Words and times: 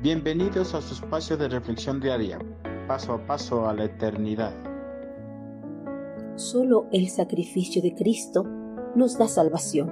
Bienvenidos 0.00 0.74
a 0.74 0.80
su 0.80 0.94
espacio 0.94 1.36
de 1.36 1.48
reflexión 1.48 1.98
diaria, 1.98 2.38
paso 2.86 3.14
a 3.14 3.26
paso 3.26 3.66
a 3.66 3.74
la 3.74 3.86
eternidad. 3.86 4.52
Solo 6.36 6.86
el 6.92 7.08
sacrificio 7.08 7.82
de 7.82 7.96
Cristo 7.96 8.44
nos 8.94 9.18
da 9.18 9.26
salvación. 9.26 9.90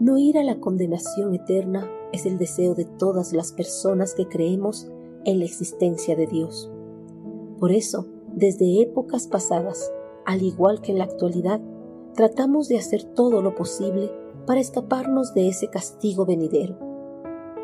No 0.00 0.18
ir 0.18 0.38
a 0.38 0.42
la 0.42 0.58
condenación 0.58 1.36
eterna 1.36 1.88
es 2.12 2.26
el 2.26 2.36
deseo 2.36 2.74
de 2.74 2.84
todas 2.84 3.32
las 3.32 3.52
personas 3.52 4.12
que 4.14 4.26
creemos 4.26 4.90
en 5.24 5.38
la 5.38 5.44
existencia 5.44 6.16
de 6.16 6.26
Dios. 6.26 6.68
Por 7.60 7.70
eso, 7.70 8.08
desde 8.34 8.82
épocas 8.82 9.28
pasadas, 9.28 9.92
al 10.26 10.42
igual 10.42 10.80
que 10.80 10.90
en 10.90 10.98
la 10.98 11.04
actualidad, 11.04 11.60
tratamos 12.16 12.66
de 12.66 12.78
hacer 12.78 13.04
todo 13.04 13.40
lo 13.40 13.54
posible 13.54 14.10
para 14.48 14.58
escaparnos 14.58 15.32
de 15.32 15.46
ese 15.46 15.68
castigo 15.68 16.26
venidero 16.26 16.89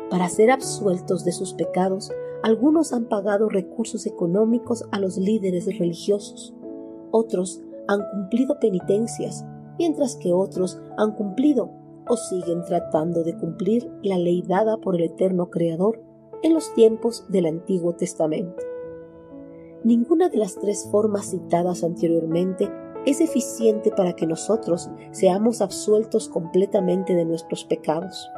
para 0.09 0.29
ser 0.29 0.51
absueltos 0.51 1.25
de 1.25 1.31
sus 1.31 1.53
pecados, 1.53 2.11
algunos 2.43 2.93
han 2.93 3.05
pagado 3.05 3.49
recursos 3.49 4.05
económicos 4.05 4.85
a 4.91 4.99
los 4.99 5.17
líderes 5.17 5.65
religiosos, 5.77 6.53
otros 7.11 7.61
han 7.87 8.01
cumplido 8.11 8.59
penitencias, 8.59 9.45
mientras 9.77 10.15
que 10.15 10.31
otros 10.31 10.79
han 10.97 11.13
cumplido 11.13 11.71
o 12.07 12.15
siguen 12.15 12.63
tratando 12.63 13.23
de 13.23 13.35
cumplir 13.35 13.91
la 14.01 14.17
ley 14.17 14.43
dada 14.47 14.77
por 14.77 14.95
el 14.95 15.03
eterno 15.03 15.49
Creador 15.49 16.01
en 16.41 16.53
los 16.53 16.73
tiempos 16.73 17.25
del 17.29 17.47
Antiguo 17.47 17.95
Testamento. 17.95 18.63
Ninguna 19.83 20.29
de 20.29 20.37
las 20.37 20.55
tres 20.55 20.87
formas 20.89 21.31
citadas 21.31 21.83
anteriormente 21.83 22.71
es 23.05 23.21
eficiente 23.21 23.91
para 23.91 24.13
que 24.13 24.27
nosotros 24.27 24.89
seamos 25.11 25.61
absueltos 25.61 26.29
completamente 26.29 27.13
de 27.13 27.25
nuestros 27.25 27.65
pecados 27.65 28.29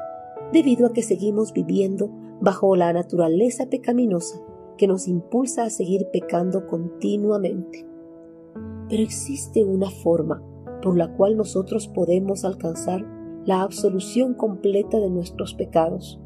debido 0.51 0.87
a 0.87 0.93
que 0.93 1.01
seguimos 1.01 1.53
viviendo 1.53 2.09
bajo 2.41 2.75
la 2.75 2.93
naturaleza 2.93 3.67
pecaminosa 3.69 4.41
que 4.77 4.87
nos 4.87 5.07
impulsa 5.07 5.63
a 5.63 5.69
seguir 5.69 6.07
pecando 6.11 6.65
continuamente. 6.65 7.85
Pero 8.89 9.03
existe 9.03 9.63
una 9.63 9.89
forma 9.89 10.41
por 10.81 10.97
la 10.97 11.13
cual 11.15 11.35
nosotros 11.35 11.87
podemos 11.87 12.45
alcanzar 12.45 13.05
la 13.45 13.61
absolución 13.61 14.33
completa 14.33 14.99
de 14.99 15.09
nuestros 15.09 15.53
pecados, 15.53 16.19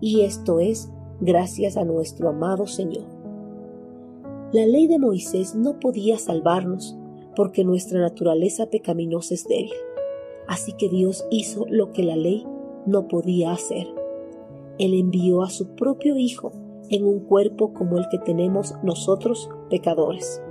y 0.00 0.22
esto 0.22 0.60
es 0.60 0.90
gracias 1.20 1.76
a 1.76 1.84
nuestro 1.84 2.30
amado 2.30 2.66
Señor. 2.66 3.04
La 4.52 4.66
ley 4.66 4.86
de 4.86 4.98
Moisés 4.98 5.54
no 5.54 5.78
podía 5.78 6.18
salvarnos 6.18 6.96
porque 7.36 7.64
nuestra 7.64 8.00
naturaleza 8.00 8.66
pecaminosa 8.66 9.34
es 9.34 9.46
débil. 9.46 9.72
Así 10.48 10.72
que 10.72 10.88
Dios 10.88 11.24
hizo 11.30 11.66
lo 11.68 11.92
que 11.92 12.02
la 12.02 12.16
ley 12.16 12.46
no 12.86 13.08
podía 13.08 13.52
hacer. 13.52 13.86
Él 14.78 14.94
envió 14.94 15.42
a 15.42 15.50
su 15.50 15.74
propio 15.74 16.16
Hijo 16.16 16.52
en 16.88 17.04
un 17.06 17.20
cuerpo 17.20 17.72
como 17.72 17.98
el 17.98 18.08
que 18.08 18.18
tenemos 18.18 18.74
nosotros 18.82 19.50
pecadores. 19.68 20.42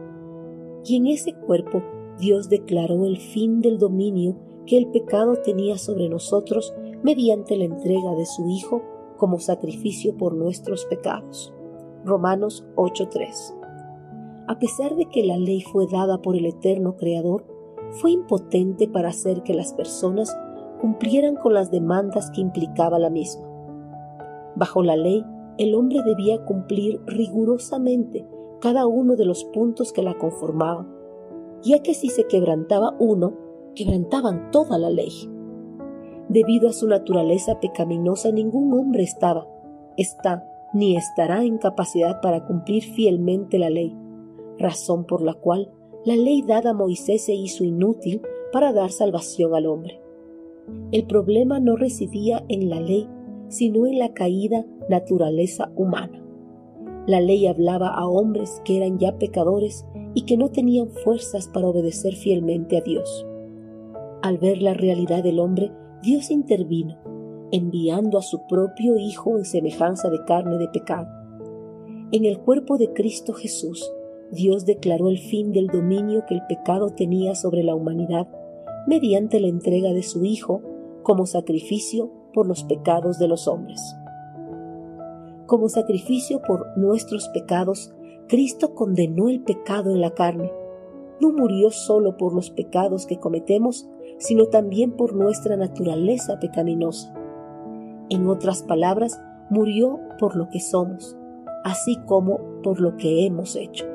Y 0.85 0.95
en 0.95 1.07
ese 1.07 1.33
cuerpo 1.33 1.83
Dios 2.19 2.49
declaró 2.49 3.05
el 3.05 3.17
fin 3.17 3.61
del 3.61 3.77
dominio 3.77 4.35
que 4.65 4.77
el 4.77 4.87
pecado 4.87 5.37
tenía 5.37 5.77
sobre 5.77 6.09
nosotros 6.09 6.73
mediante 7.03 7.57
la 7.57 7.65
entrega 7.65 8.13
de 8.15 8.25
su 8.25 8.47
Hijo 8.49 8.83
como 9.17 9.39
sacrificio 9.39 10.15
por 10.15 10.35
nuestros 10.35 10.85
pecados. 10.85 11.53
Romanos 12.05 12.65
8:3. 12.75 13.55
A 14.47 14.57
pesar 14.59 14.95
de 14.95 15.05
que 15.05 15.23
la 15.23 15.37
ley 15.37 15.61
fue 15.61 15.85
dada 15.87 16.21
por 16.21 16.35
el 16.35 16.45
eterno 16.45 16.95
Creador, 16.95 17.45
fue 17.91 18.11
impotente 18.11 18.87
para 18.87 19.09
hacer 19.09 19.43
que 19.43 19.53
las 19.53 19.73
personas 19.73 20.35
cumplieran 20.79 21.35
con 21.35 21.53
las 21.53 21.71
demandas 21.71 22.31
que 22.31 22.41
implicaba 22.41 22.99
la 22.99 23.09
misma. 23.09 23.47
Bajo 24.55 24.83
la 24.83 24.95
ley, 24.95 25.25
el 25.57 25.75
hombre 25.75 26.01
debía 26.03 26.43
cumplir 26.45 27.01
rigurosamente 27.05 28.25
cada 28.61 28.87
uno 28.87 29.15
de 29.15 29.25
los 29.25 29.43
puntos 29.45 29.93
que 29.93 30.01
la 30.01 30.17
conformaban, 30.17 30.87
ya 31.61 31.79
que 31.79 31.93
si 31.93 32.09
se 32.09 32.25
quebrantaba 32.25 32.95
uno, 32.99 33.33
quebrantaban 33.75 34.51
toda 34.51 34.77
la 34.77 34.89
ley. 34.89 35.11
Debido 36.29 36.69
a 36.69 36.73
su 36.73 36.87
naturaleza 36.87 37.59
pecaminosa, 37.59 38.31
ningún 38.31 38.73
hombre 38.73 39.03
estaba, 39.03 39.47
está, 39.97 40.45
ni 40.73 40.95
estará 40.95 41.43
en 41.43 41.57
capacidad 41.57 42.21
para 42.21 42.45
cumplir 42.45 42.83
fielmente 42.83 43.57
la 43.57 43.69
ley, 43.69 43.95
razón 44.57 45.05
por 45.05 45.21
la 45.21 45.33
cual 45.33 45.71
la 46.05 46.15
ley 46.15 46.41
dada 46.41 46.71
a 46.71 46.73
Moisés 46.73 47.25
se 47.25 47.33
hizo 47.33 47.63
inútil 47.63 48.21
para 48.53 48.71
dar 48.71 48.91
salvación 48.91 49.55
al 49.55 49.65
hombre. 49.65 50.01
El 50.91 51.05
problema 51.05 51.59
no 51.59 51.75
residía 51.75 52.43
en 52.47 52.69
la 52.69 52.79
ley, 52.79 53.07
sino 53.47 53.85
en 53.85 53.99
la 53.99 54.13
caída 54.13 54.65
naturaleza 54.89 55.71
humana. 55.75 56.23
La 57.07 57.21
ley 57.21 57.47
hablaba 57.47 57.89
a 57.89 58.07
hombres 58.07 58.61
que 58.65 58.77
eran 58.77 58.99
ya 58.99 59.17
pecadores 59.17 59.85
y 60.13 60.25
que 60.25 60.37
no 60.37 60.49
tenían 60.49 60.89
fuerzas 60.89 61.47
para 61.47 61.67
obedecer 61.67 62.15
fielmente 62.15 62.77
a 62.77 62.81
Dios. 62.81 63.25
Al 64.21 64.37
ver 64.37 64.61
la 64.61 64.73
realidad 64.73 65.23
del 65.23 65.39
hombre, 65.39 65.71
Dios 66.01 66.29
intervino, 66.29 66.97
enviando 67.51 68.17
a 68.17 68.21
su 68.21 68.45
propio 68.47 68.97
Hijo 68.97 69.37
en 69.37 69.45
semejanza 69.45 70.09
de 70.09 70.23
carne 70.25 70.57
de 70.57 70.67
pecado. 70.67 71.07
En 72.11 72.25
el 72.25 72.39
cuerpo 72.39 72.77
de 72.77 72.91
Cristo 72.93 73.33
Jesús, 73.33 73.91
Dios 74.31 74.65
declaró 74.65 75.09
el 75.09 75.17
fin 75.17 75.51
del 75.51 75.67
dominio 75.67 76.25
que 76.27 76.35
el 76.35 76.41
pecado 76.47 76.89
tenía 76.91 77.33
sobre 77.35 77.63
la 77.63 77.75
humanidad 77.75 78.27
mediante 78.87 79.39
la 79.39 79.47
entrega 79.47 79.93
de 79.93 80.03
su 80.03 80.23
Hijo 80.23 80.61
como 81.03 81.25
sacrificio 81.25 82.11
por 82.33 82.47
los 82.47 82.63
pecados 82.63 83.19
de 83.19 83.27
los 83.27 83.47
hombres. 83.47 83.81
Como 85.45 85.67
sacrificio 85.67 86.41
por 86.41 86.77
nuestros 86.77 87.27
pecados, 87.29 87.91
Cristo 88.27 88.75
condenó 88.75 89.29
el 89.29 89.41
pecado 89.41 89.89
en 89.89 90.01
la 90.01 90.11
carne. 90.11 90.51
No 91.19 91.31
murió 91.31 91.71
solo 91.71 92.17
por 92.17 92.35
los 92.35 92.51
pecados 92.51 93.07
que 93.07 93.17
cometemos, 93.17 93.89
sino 94.19 94.45
también 94.45 94.91
por 94.91 95.15
nuestra 95.15 95.57
naturaleza 95.57 96.39
pecaminosa. 96.39 97.13
En 98.09 98.27
otras 98.27 98.61
palabras, 98.61 99.19
murió 99.49 99.99
por 100.19 100.35
lo 100.35 100.49
que 100.49 100.59
somos, 100.59 101.17
así 101.63 101.97
como 102.05 102.39
por 102.61 102.79
lo 102.79 102.95
que 102.97 103.25
hemos 103.25 103.55
hecho. 103.55 103.85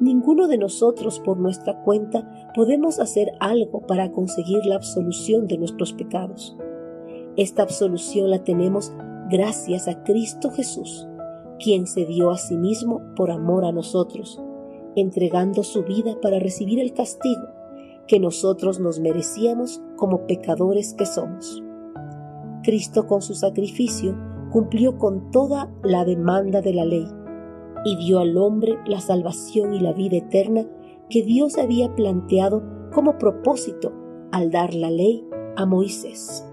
Ninguno 0.00 0.46
de 0.46 0.58
nosotros 0.58 1.18
por 1.18 1.38
nuestra 1.38 1.82
cuenta 1.82 2.50
podemos 2.54 3.00
hacer 3.00 3.32
algo 3.40 3.80
para 3.80 4.12
conseguir 4.12 4.64
la 4.64 4.76
absolución 4.76 5.48
de 5.48 5.58
nuestros 5.58 5.92
pecados. 5.92 6.56
Esta 7.36 7.62
absolución 7.62 8.30
la 8.30 8.44
tenemos 8.44 8.92
gracias 9.28 9.88
a 9.88 10.04
Cristo 10.04 10.50
Jesús, 10.50 11.08
quien 11.58 11.88
se 11.88 12.04
dio 12.06 12.30
a 12.30 12.38
sí 12.38 12.56
mismo 12.56 13.02
por 13.16 13.32
amor 13.32 13.64
a 13.64 13.72
nosotros, 13.72 14.40
entregando 14.94 15.64
su 15.64 15.82
vida 15.82 16.16
para 16.22 16.38
recibir 16.38 16.78
el 16.78 16.92
castigo 16.92 17.48
que 18.06 18.20
nosotros 18.20 18.78
nos 18.78 19.00
merecíamos 19.00 19.82
como 19.96 20.26
pecadores 20.26 20.94
que 20.94 21.06
somos. 21.06 21.62
Cristo 22.62 23.06
con 23.06 23.20
su 23.20 23.34
sacrificio 23.34 24.16
cumplió 24.52 24.96
con 24.96 25.30
toda 25.32 25.70
la 25.82 26.04
demanda 26.04 26.62
de 26.62 26.72
la 26.72 26.84
ley 26.84 27.06
y 27.84 27.96
dio 27.96 28.18
al 28.20 28.36
hombre 28.36 28.78
la 28.86 29.00
salvación 29.00 29.74
y 29.74 29.80
la 29.80 29.92
vida 29.92 30.16
eterna 30.16 30.66
que 31.08 31.22
Dios 31.22 31.58
había 31.58 31.94
planteado 31.94 32.62
como 32.92 33.18
propósito 33.18 33.92
al 34.32 34.50
dar 34.50 34.74
la 34.74 34.90
ley 34.90 35.24
a 35.56 35.66
Moisés. 35.66 36.47